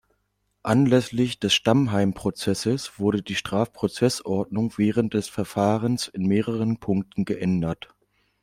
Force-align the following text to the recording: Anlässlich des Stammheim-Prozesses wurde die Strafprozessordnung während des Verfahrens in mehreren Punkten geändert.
Anlässlich 0.63 1.39
des 1.39 1.53
Stammheim-Prozesses 1.53 2.97
wurde 2.97 3.21
die 3.21 3.35
Strafprozessordnung 3.35 4.73
während 4.79 5.13
des 5.13 5.29
Verfahrens 5.29 6.07
in 6.07 6.25
mehreren 6.25 6.79
Punkten 6.79 7.23
geändert. 7.23 7.93